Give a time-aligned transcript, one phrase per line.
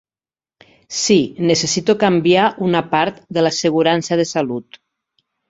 [0.99, 1.17] Sí,
[1.49, 4.83] necessito canviar una part de l'assegurança de salut.